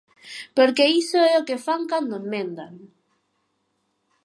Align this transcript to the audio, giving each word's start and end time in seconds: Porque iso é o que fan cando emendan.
Porque 0.57 0.91
iso 1.01 1.19
é 1.31 1.33
o 1.41 1.45
que 1.47 1.61
fan 1.65 1.81
cando 1.91 2.13
emendan. 2.21 2.73